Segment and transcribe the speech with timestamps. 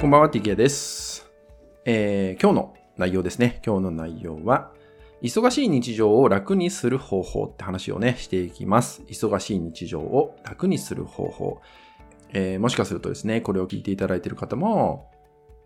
[0.00, 1.30] こんばんは、TK です。
[1.84, 3.60] えー今日の内容ですね。
[3.62, 4.72] 今日の内容は、
[5.20, 9.02] 忙しい日常を楽にする方法って話をね、していきます。
[9.02, 11.60] 忙しい日常を楽にする方法。
[12.32, 15.10] えーもしかするとですね、これを聞いていただいている方も、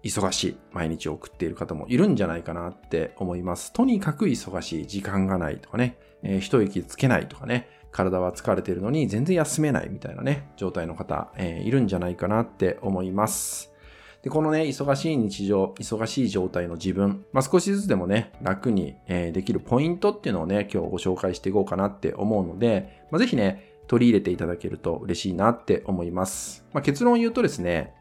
[0.03, 3.73] 忙しい毎日送っている方もいるんじゃないかなって思います。
[3.73, 13.74] とにかく忙しい、時間がないとかね、えー一息つけないとかね、体は疲れているのに全然休めないみたいなね、状態の方、えーいるんじゃないかなって思います。
[14.25, 26.65] で、このね、忙しい日常、忙しい状態の自分、まあ、少しずつでもね、楽に、えできるポイントっていうのをね、今日ご紹介していこうかなって思うので、まあ、ぜひね、取り入れていただけると嬉しいなって思います。
[26.73, 27.93] まあ、結論を言うとですね、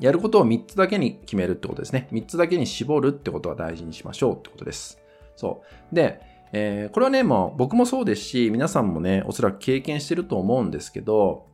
[0.00, 2.08] やることを3つだけに決めるってことですね。
[2.10, 5.00] 3つだけに絞るってことは大事にしましょうってことです。
[5.36, 5.94] そう。
[5.94, 6.20] で、
[6.52, 11.46] えーこれはね、もう僕もそうですし、皆さんもね、おそらく経験してると思うんですけど、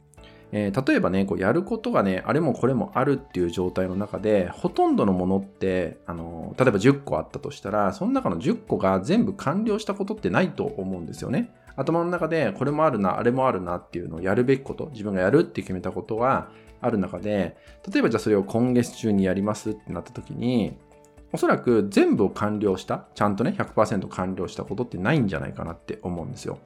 [0.52, 11.50] えー例えばね、こうやることがね、あれもこれもあるっていう状態の中で、ほとんどのものって、あの例えば10個あったとしたら、その中の10個が全部完了したことってないと思うんですよね。
[11.77, 17.56] 頭の中で、これもあるな、あれもあるなっていうのをやるべきこと、自分がやるって決めたことがある中で、
[17.92, 20.77] 例えばじゃあそれを今月中にやりますってなった時に、
[21.33, 26.58] おそらく全部を完了した、ちゃんとね、100%完了したことってないんじゃないかなって思うんですよ。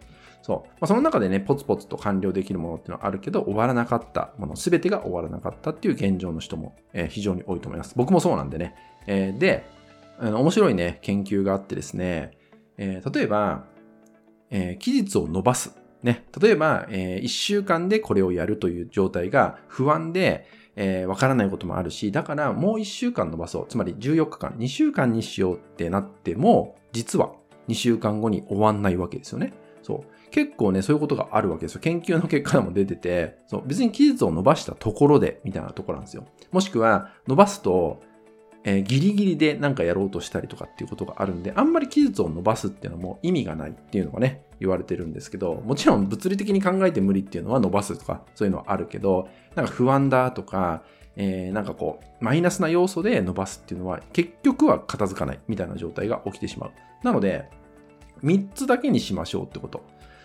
[0.42, 0.68] そう。
[0.72, 7.94] まあ、その中でね、ポツポツと完了できるものっていうのはあるけど、終わらなかったもの、すべてが終わらなかったっていう現状の人も、えー非常に多いと思います。
[7.96, 8.74] 僕もそうなんでね。
[9.06, 9.64] えーで、
[10.20, 12.32] 面白いね、研究があってですね、
[12.76, 13.64] えー例えば、
[14.50, 15.76] え期日を伸ばす。
[16.02, 16.24] ね。
[16.40, 23.66] 例えば、え1週間でこれをやるという状態が不安で、えーわからないこともあるし、だからもう1週間伸ばそう。
[23.68, 27.32] つまり14日間、2週間にしようってなっても、実は
[27.68, 29.52] 2週間後に終わんないわけですよね。
[29.82, 30.30] そう。
[30.30, 31.80] 結構ね、そういうことがあるわけですよ。
[31.80, 36.24] 研究の結果でも出てて、そう別に期日を伸ばしたところで、みたいなところなんですよ。
[36.50, 38.00] もしくは、伸ばすと、
[38.64, 50.84] えーギリギリでなんかやろうとしたりとかっていうことがあるんで、あんまり期日を伸ばすっていうのも意味がないっていうのがね、言われてるんですけど、もちろん物理的に考えて無理っていうのは伸ばすとか、そういうのはあるけど、なんか不安だとか、
[51.16, 56.70] えーなんかこう、マイナスな要素で伸ばすっていうのは、結局は片付かないみたいな状態が起きてしまう。
[57.02, 57.50] なので、
[58.24, 59.82] 3つだけにしましょうってこと。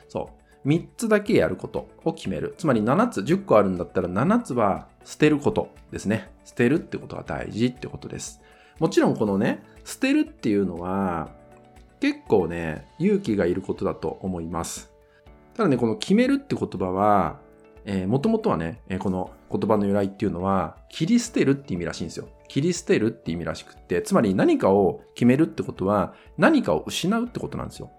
[0.10, 0.30] そ
[0.66, 0.68] う。
[0.68, 2.56] 3つだけやることを決める。
[2.58, 6.32] つまり7つ、10個あるんだったら7つは捨てることですね。
[6.46, 8.42] 捨てるってことが大事ってことです。
[8.80, 11.30] もちろんこのね、捨てるっていうのは
[12.00, 14.92] 結構ね、勇気がいることだと思います。
[15.56, 17.40] ただね、この決めるって言葉は、
[17.86, 22.28] え、もともとはね、この言葉の由来っていうのは、切り捨てるって意味らしいんですよ。
[22.48, 27.92] 切り捨てるって意味らしくって、つまり何かを決めるってことは、何かを失うってことなんですよ。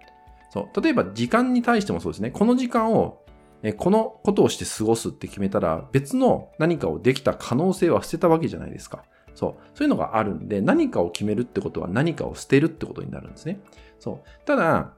[0.50, 0.80] そう。
[0.82, 2.30] 例えば時間に対してもそうですね。
[2.30, 3.22] この時間を、
[3.62, 9.04] えこのことをして過ごすって決めたら、別の何かをできた可能性は捨てたわけじゃないですか。
[9.34, 9.54] そう。
[9.74, 13.60] そういうのがあるんで、何かを決めるってことは何かを捨てるってことになるんですね。
[13.98, 14.46] そう。
[14.46, 14.92] ただ、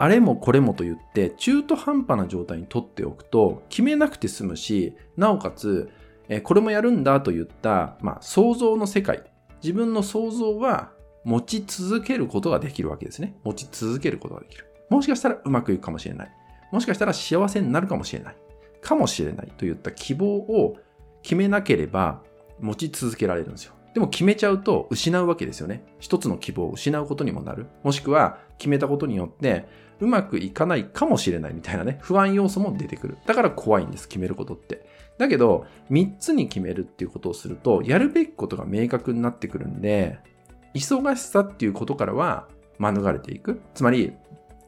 [0.00, 5.90] あれもこれもと言って、中途半端な状態に取っておくと、決めなくて済むし、なおかつ、
[6.30, 9.30] えーこれもやるんだと言った、まあ、想像の世界。
[9.62, 13.36] 自分の想像は持ち続けることができるわけですね。
[13.44, 14.64] 持ち続けることができる。
[14.88, 16.30] もしかしたらうまくいくかもしれない。
[16.72, 18.36] もしかしたら幸せになるかもしれない。
[18.80, 20.78] かもしれないといった希望を
[21.20, 22.22] 決めなければ
[22.58, 23.74] 持ち続けられるんですよ。
[23.94, 25.82] でも決めちゃうと失うわけですよね。
[25.98, 27.66] 一つの希望を失うことにもなる。
[27.82, 29.66] もしくは決めたことによって
[30.00, 33.18] うまくいかないかもしれないみたいなね、不安要素も出てくる。
[33.26, 34.86] だから怖いんです、決めることって。
[35.18, 40.18] だけど、3つに決めるっていうことをすると、やるべきことが明確になってくるんで、
[40.74, 42.48] 忙しさっていうことからは
[42.78, 43.60] 免れていく。
[43.74, 44.12] つまり、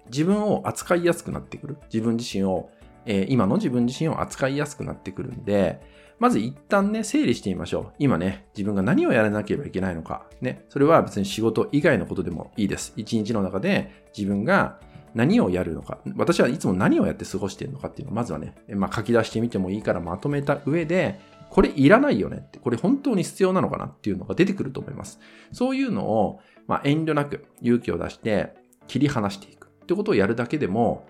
[0.06, 1.78] 自分を扱いやすくなってくる。
[1.92, 2.68] 自分自身を、
[3.06, 5.80] えー今の自分自身を扱いやすくなってくるんで、
[6.18, 7.92] まず一旦ね、整理してみましょう。
[7.98, 10.26] 今ね、自分が何をやらなければいけないのか。
[10.40, 12.92] ね、それは別に仕事以外のことでもいいです。
[12.96, 14.78] 一日の中で自分が
[15.14, 15.98] 何をやるのか。
[16.16, 21.18] 私はいつも何をやって過ごしているのかっていうのをまずはね、まあ、書き出してみてもいいからまとめた上で、
[21.50, 25.20] これいらないよねって、これ本当に必要なのかなっていうのが出てくると思います。
[25.50, 28.54] そういうのを、まあ、遠慮なく勇気を出して
[28.86, 31.04] 切り離していくってことをやるだけでも、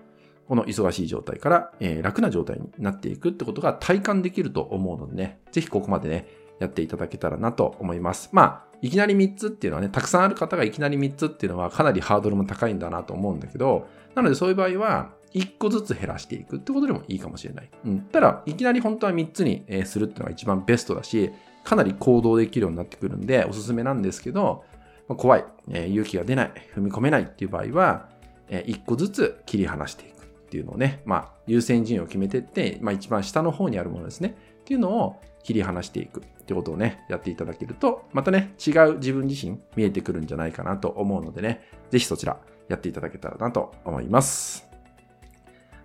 [0.47, 6.27] この忙しい状態から、えー楽な状態になっていくってことが体感できると思うのでね、ぜひここまでね、
[6.59, 8.29] やっていただけたらなと思います。
[8.31, 17.69] まあ、いきなり3つっていうのはね、たくさんある方がいきなり3つっていうのはかなりハードルも高いんだなと思うんだけど、なのでそういう場合は、1個ずつ減らしていくってことでもいいかもしれない。
[17.85, 18.01] うん。
[18.01, 21.31] ただ、いきなり本当は3つにするっていうのが一番ベストだし、
[21.63, 24.63] かなり行動できるようになってくるんで、おすすめなんですけど、
[25.07, 28.09] 怖い、勇気が出ない、踏み込めないっていう場合は、
[28.49, 30.12] え1個ずつ切り離していく
[30.53, 34.35] っていうのをね、まあ、優先順位を決めていって、まあ、一番下の方にあるものですね。
[34.61, 36.21] っていうのを切り離していく。
[36.21, 44.69] ってことをね、やっていただけると、またね、違う自分自身見えてくるんじゃないかなと思うのでね、ぜひそちらやっていただけたらなと思います。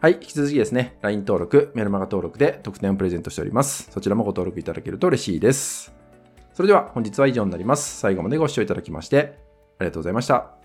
[0.01, 0.15] はい。
[0.15, 3.89] 引き続きですね、LINE 登録、メルマガ登録で特典をプレゼントしております。
[3.91, 5.95] そちらもご登録いただけると嬉しいです。
[6.53, 8.01] それでは本日は以上になります。
[8.01, 9.39] 最後までご視聴いただきまして
[9.79, 10.58] ありがとうございました。